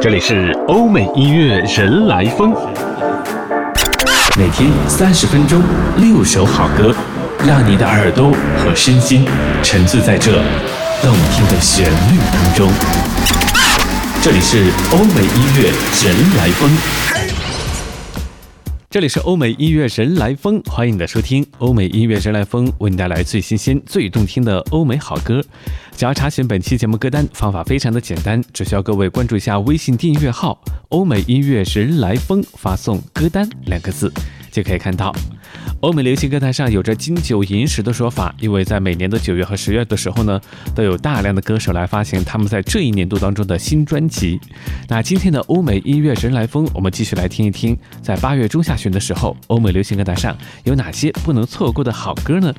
[0.00, 2.54] 这里是欧美音乐人来疯，
[4.38, 5.60] 每天三十分钟，
[5.96, 6.94] 六首好歌，
[7.44, 9.26] 让你的耳朵和身心
[9.60, 10.40] 沉醉在这
[11.02, 12.70] 动听的旋律当中。
[14.22, 15.72] 这里是欧美音乐
[16.04, 16.70] 人来疯，
[18.90, 21.46] 这里是欧美音乐人来疯，欢迎你的收听。
[21.58, 25.44] 欧美音乐人来疯为你带来最新鲜、最动听的欧美好歌。
[25.94, 34.10] 想要查询本期节目歌单，方法非常的简单，只需要各位关注一下微信订阅号“欧美音乐人来疯”，发送“歌单”两个字，
[34.50, 35.14] 就可以看到。
[35.80, 40.40] 欧美流行歌坛上有着“金九银十”的说法，因为在每年的九月和十月的时候呢，
[40.74, 44.40] 都有大量的歌手来发行他们在这一年度当中的新专辑。
[44.88, 52.52] 那今天的欧美音乐人来疯，我们继续来听一听，在八月中下旬的时候，欧美流行歌坛上有哪些不能错过的好歌呢？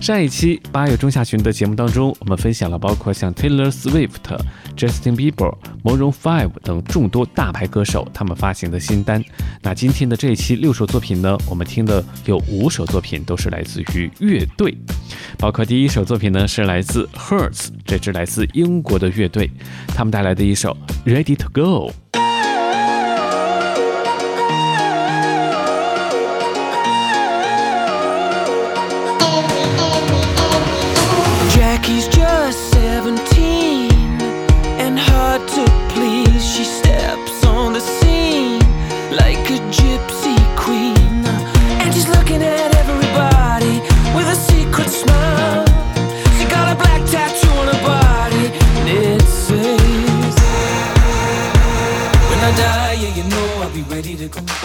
[0.00, 4.10] 上一期八月中下旬的节目当中，我们分享了包括像 Taylor Swift、
[4.74, 9.22] Justin Bieber、Maroon Five 等众多大牌歌手他们发行的新单。
[9.60, 14.74] 那今天的这一期六首作品呢，我们听的有五首作品都是来自于乐队，
[15.38, 19.50] 包括第一首作品呢是来自 Hertz 这支来自英国的乐队，
[19.88, 21.92] 他们带来的一首 Ready to Go。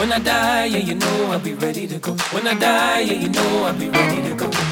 [0.06, 2.12] When I die, yeah, you know I'll be ready to go.
[2.32, 4.65] When I die, yeah, you know I'll be ready to go.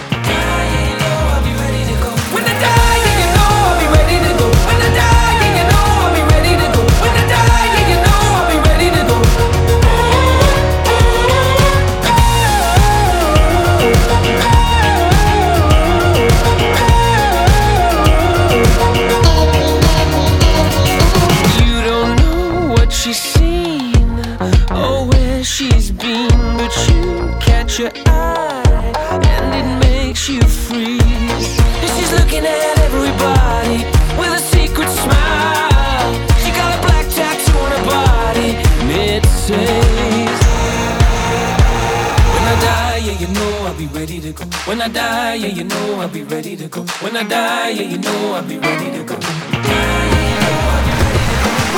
[43.73, 44.45] I'll be ready to go.
[44.67, 46.83] When I die, yeah, you know I'll be ready to go.
[47.01, 49.15] When I die, yeah, you know I'll be ready to go.
[49.15, 49.23] When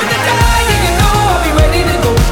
[0.06, 2.25] I die, yeah, you know I'll be ready to go.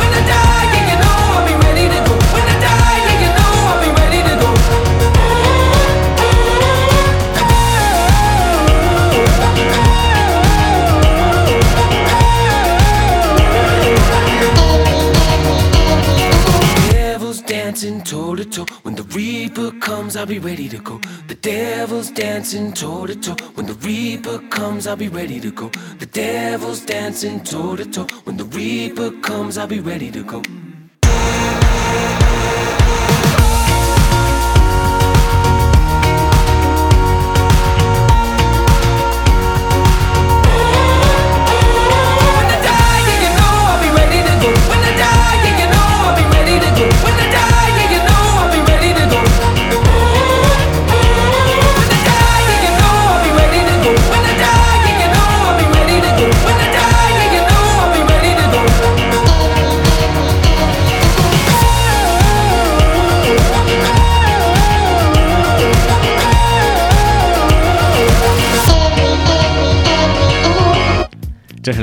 [18.04, 18.66] Toe to toe.
[18.82, 21.00] When the Reaper comes, I'll be ready to go.
[21.28, 23.36] The devil's dancing toe to toe.
[23.54, 25.68] When the Reaper comes, I'll be ready to go.
[25.98, 28.06] The devil's dancing toe to toe.
[28.24, 30.42] When the Reaper comes, I'll be ready to go.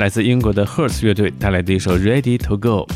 [0.02, 2.88] 来自英国的 Hertz 乐队带来的一首《Ready to Go》。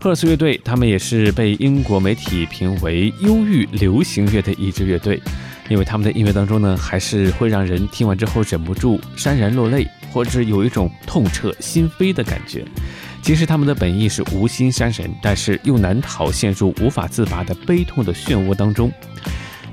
[0.00, 5.20] Hertz 乐队，他们也是被英国媒体评为忧郁流行乐的一支乐队，
[5.68, 12.64] 因为他们的音乐当中呢，还是会让人听完之后忍不住潸然落泪，或者有一种痛彻心扉的感觉。
[13.20, 18.92] 其实他们的本意是无心伤人，但是又难逃陷入无法自拔的悲痛的漩涡当中。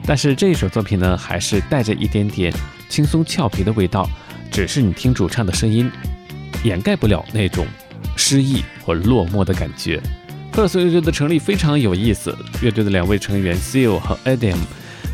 [0.04, 2.52] 但是这一首作品呢，还是带着一点点
[2.90, 4.10] 轻松俏皮的味道，
[4.50, 5.92] 只是你听主唱的声音，
[6.64, 7.66] 掩盖不了那种
[8.16, 10.02] 失意或落寞的感觉。
[10.54, 14.56] 赫尔斯乐队的成立非常有意思，乐队的两位成员 Seal 和 Adam，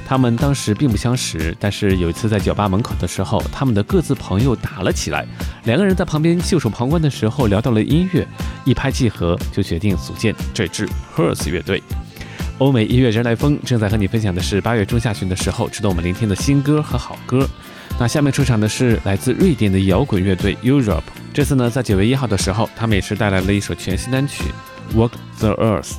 [0.06, 5.26] 他们当时并不相识，但是有一次在酒吧门口的时候，他们的各自朋友打了起来，
[5.64, 8.28] 两个人在旁边袖手旁观的时候聊到了音乐，
[8.66, 11.82] 一拍即合，就决定组建这支赫尔斯乐队。
[12.60, 17.50] 欧美音乐人来疯正在和你分享的是八月中下旬的时候值得我们聆听的新歌和好歌。
[18.00, 21.02] 那下面出场的是来自瑞典的摇滚乐队 Europe。
[21.34, 24.44] 这次呢，在九月一号的时候，他们也是带来了一首全新单曲
[24.96, 25.94] 《Walk the Earth》。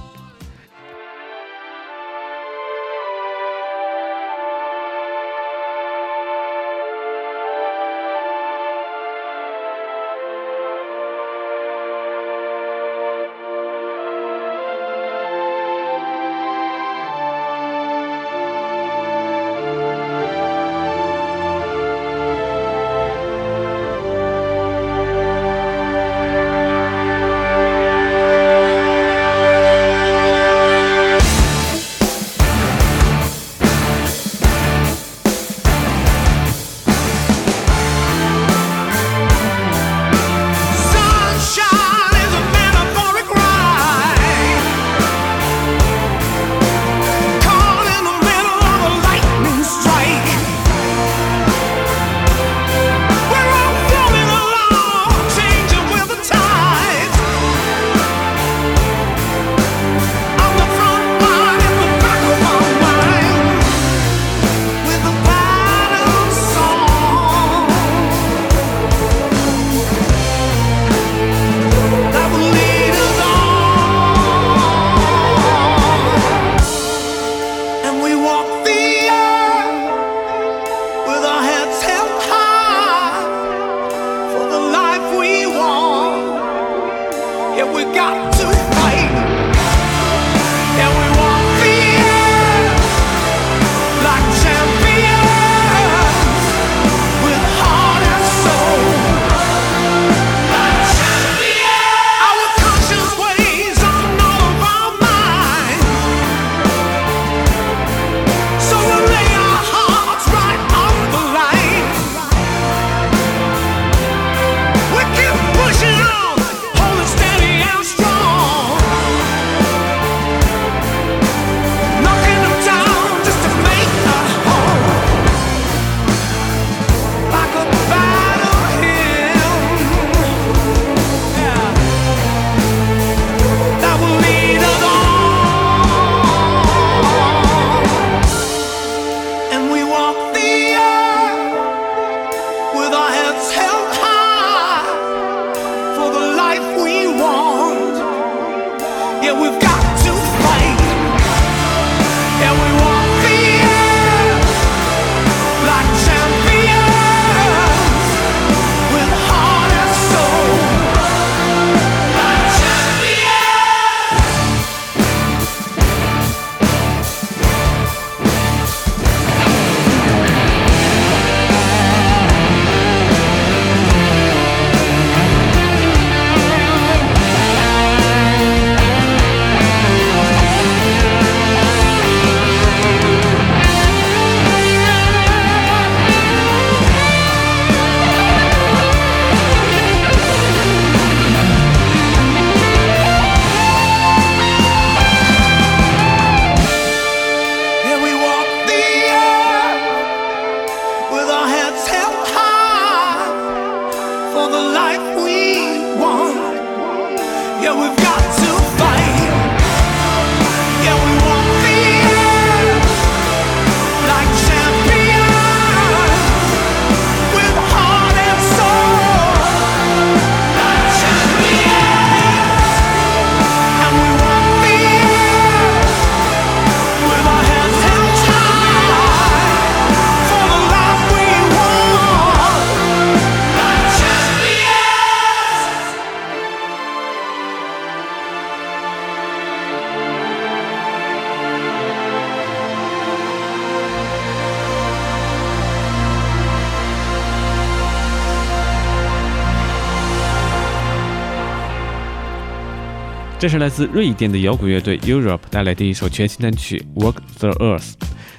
[253.42, 257.90] 这是来自瑞典的摇滚乐队 Europe 带来的一首全新单曲《Walk the Earth》，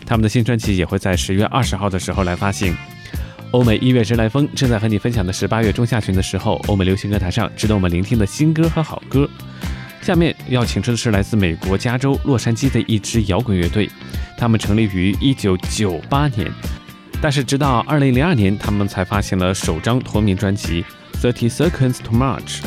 [0.05, 2.73] 他们的新专辑也会在十月二十号的时候来发行。
[3.51, 9.29] 欧美音乐人来风正在和你分享的是八月中下旬的时候，欧美流行歌坛上值得我们聆听的新歌和好歌。
[10.01, 13.89] 下面要请出的是来自美国加州洛杉矶的一支摇滚乐队，
[14.37, 16.49] 他们成立于一九九八年，
[17.21, 20.85] 但是直到二零零二年，他们才发行了首张同名专辑
[21.21, 22.61] 《Thirty Seconds to March》。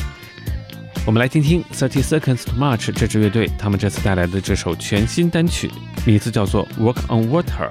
[1.07, 5.71] 我们来听听 Thirty Seconds to March 这支乐队，他们这次带来的这首全新单曲，
[6.05, 7.71] 名字叫做《Walk on Water》。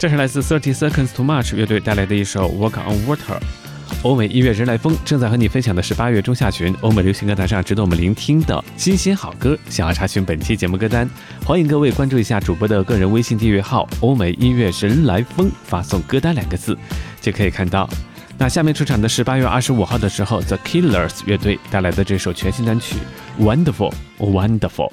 [0.00, 3.38] 这是来自 Thirty Seconds to March 乐队带来的一首《Walk on Water》。
[4.02, 9.54] 欧美音乐人来风正在和你分享的是八月中下旬欧美流行歌坛上值得我们聆听的新鲜好歌。
[9.68, 11.06] 想要查询本期节目歌单，
[11.44, 16.74] 欢迎各位关注一下主播的个人微信订阅号“欧美音乐人来风”，发送“歌单”两个字
[17.20, 17.86] 就可以看到。
[18.38, 22.96] 那下面出场的是八月二十五号的时候，The Killers 乐队带来的这首全新单曲
[23.44, 23.92] 《Wonderful》。
[24.18, 24.92] Wonderful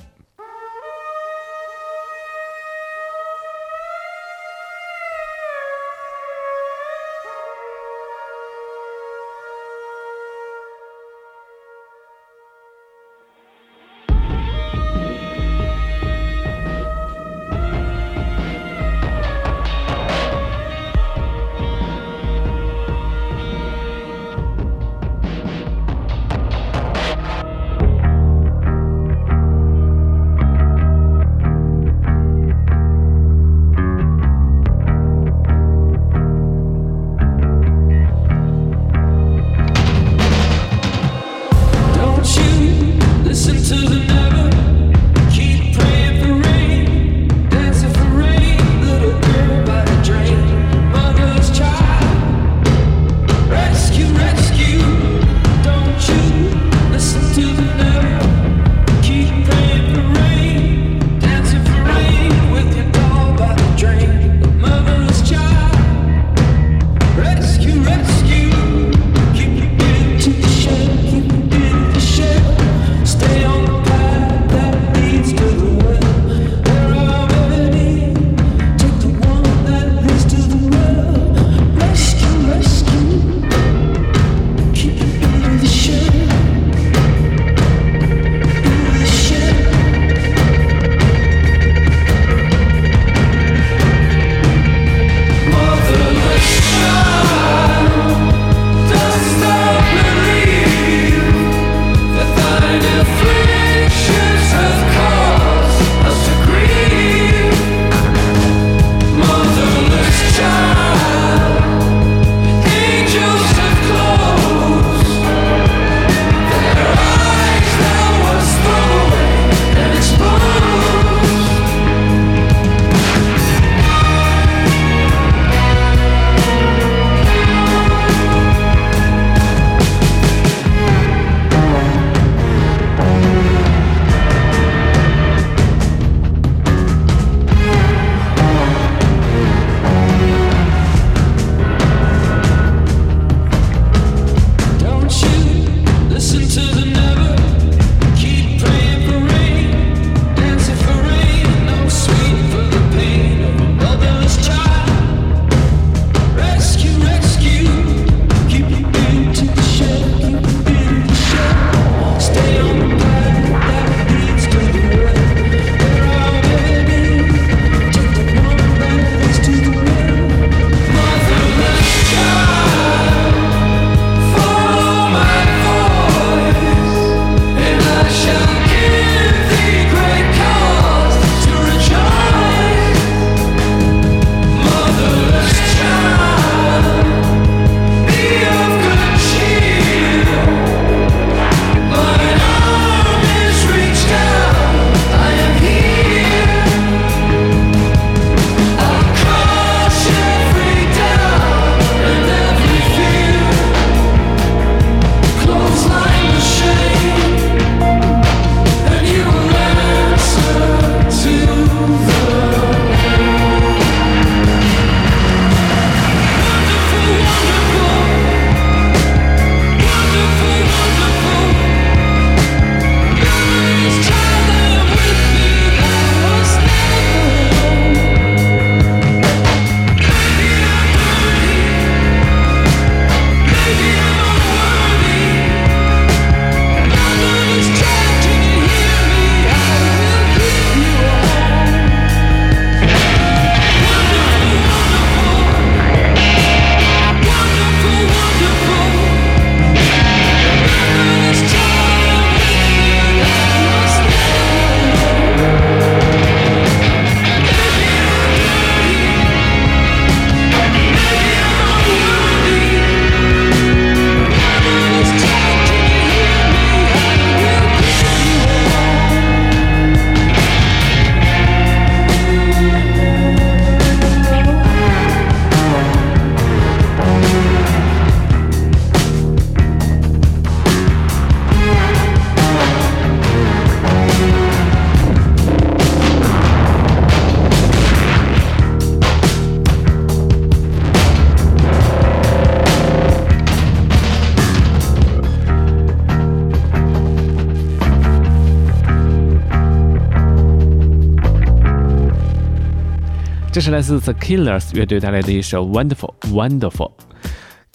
[303.57, 306.91] 这是来自 The Killers 乐队带来的一首 Wonderful Wonderful。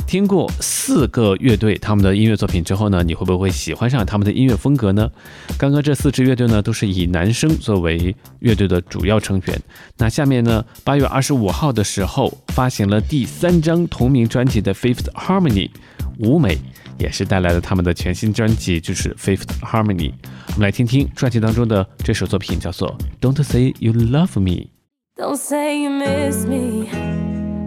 [0.06, 5.10] 听过四个乐队他们的音乐作品之后呢，你会不会喜欢上他们的音乐风格呢？
[5.58, 9.60] 刚刚这四支乐队呢，都是以男生作为乐队的主要成员。
[9.98, 15.68] 那下面呢，八月二十五号的时候发行了第三张同名专辑的 Fifth Harmony，
[16.20, 16.56] 舞美
[16.96, 20.12] 也是带来了他们的全新专辑，就是 Fifth Harmony。
[20.46, 24.71] 我们来听听专辑当中的这首作品，叫做 Don't Say You Love Me。
[25.14, 26.86] Don't say you miss me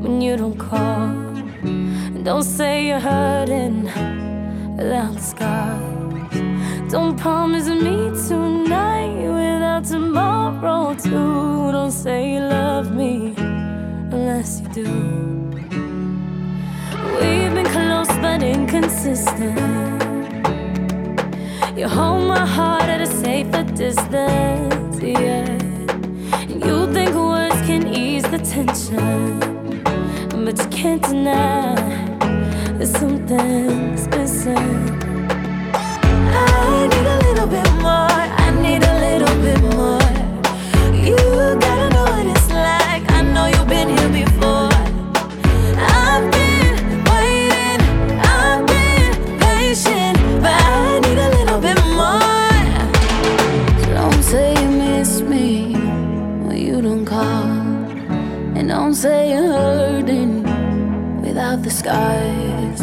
[0.02, 1.14] when you don't call.
[2.24, 3.84] Don't say you're hurting
[4.76, 6.34] without scars.
[6.90, 11.72] Don't promise me tonight without tomorrow too.
[11.72, 14.92] Don't say you love me unless you do.
[17.20, 19.60] We've been close but inconsistent.
[21.78, 25.55] You hold my heart at a safer distance, yeah.
[28.56, 29.40] Tension,
[30.46, 31.76] but you can't deny
[32.78, 34.56] that something's missing.
[35.74, 38.22] I need a little bit more.
[38.44, 40.08] I need a little bit more.
[41.06, 41.18] You
[41.60, 43.04] gotta know what it's like.
[43.12, 44.25] I know you've been here before.
[58.96, 60.44] Say you're hurting
[61.22, 62.80] without the skies.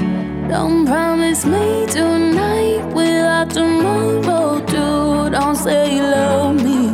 [0.47, 5.31] Don't promise me tonight without tomorrow, too.
[5.31, 6.89] Don't say you love me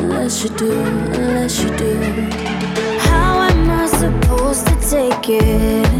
[0.00, 1.94] unless you do, unless you do.
[3.00, 5.91] How am I supposed to take it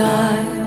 [0.00, 0.59] sky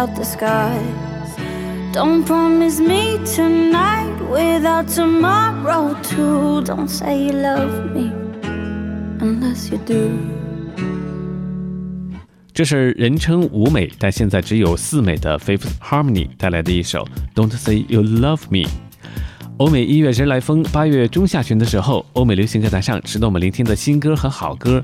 [0.00, 1.36] out the skies.
[1.92, 6.62] Don't promise me tonight without tomorrow too.
[6.62, 8.10] Don't say you love me
[9.20, 10.10] unless you do.
[12.54, 18.68] 这是人称五美，但现在只有四美的 Fifth Harmony 带来的一首 Don't Say You Love Me。
[19.58, 24.82] 欧美音乐人来疯，八月中下旬的时候，欧美流行歌坛上值得我们聆听的新歌和好歌，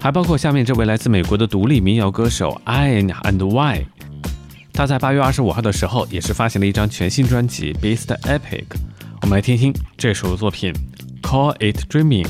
[0.00, 3.86] 还包括下面这位来自美国的独立民谣歌手 Ian and Y。
[4.78, 8.38] 他在八月二十五号的时候，也是发行了一张全新专辑《Beast Epic》。
[9.22, 10.72] 我们来听听这首作品
[11.20, 12.24] 《Call It Dreaming》。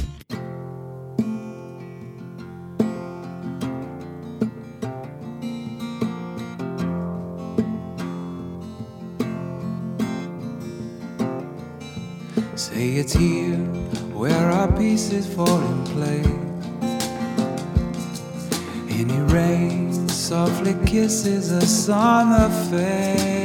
[20.89, 22.49] Kisses us on the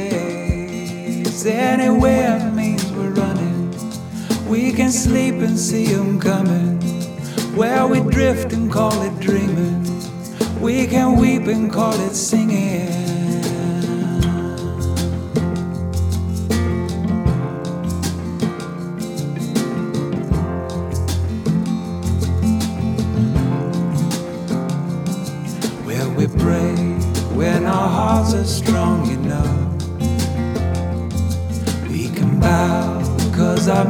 [0.06, 1.44] face.
[1.44, 3.70] Anywhere means we're running.
[4.48, 6.80] We can sleep and see 'em coming.
[7.54, 9.84] Where we drift and call it dreaming.
[10.58, 13.23] We can weep and call it singing.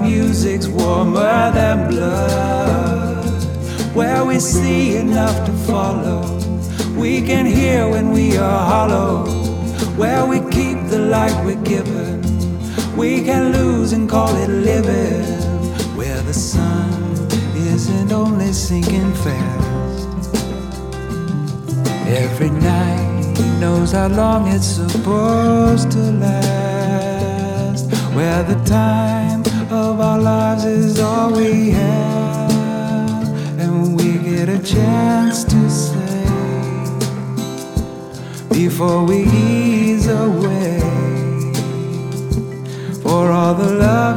[0.05, 3.25] Music's warmer than blood.
[3.95, 6.21] Where we see enough to follow.
[6.97, 9.25] We can hear when we are hollow.
[9.97, 12.23] Where we keep the light we're given.
[12.97, 15.25] We can lose and call it living.
[15.97, 16.93] Where the sun
[17.75, 20.35] isn't only sinking fast.
[22.07, 27.87] Every night knows how long it's supposed to last.
[28.15, 29.34] Where the time
[29.75, 32.49] of our lives is all we have.
[33.59, 36.25] And we get a chance to say
[38.51, 40.81] before we ease away.
[43.03, 44.14] For all the love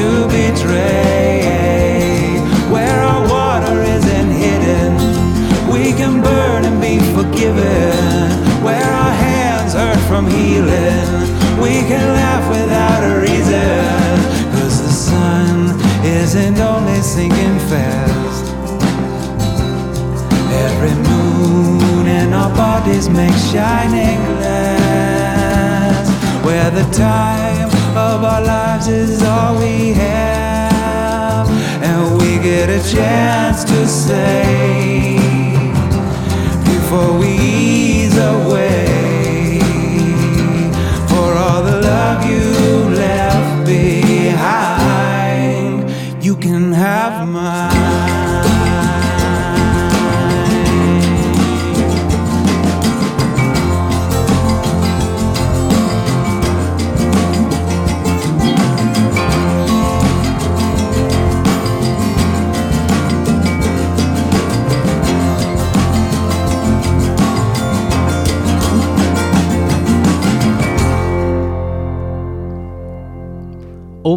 [0.00, 1.40] to betray.
[2.74, 4.92] Where our water isn't hidden,
[5.74, 8.28] we can burn and be forgiven.
[8.66, 11.08] Where our hands hurt from healing,
[11.64, 14.12] we can laugh without a reason.
[14.56, 15.56] Cause the sun
[16.22, 18.44] isn't only sinking fast.
[20.66, 26.06] Every moon in our bodies makes shining glass.
[26.46, 29.19] Where the time of our lives is
[29.58, 31.48] we have,
[31.82, 35.16] and we get a chance to say
[36.64, 38.89] before we ease away.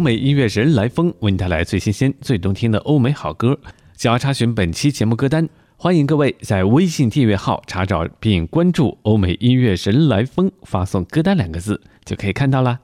[0.04, 3.58] 美音乐人来风”为你带来最新鲜、最动听的欧美好歌。
[3.96, 12.78] 想要查询本期节目歌单，欢迎各位在微信订阅号查找并关注“欧美音乐人来风”，发送“歌单”两个字就可以看到啦。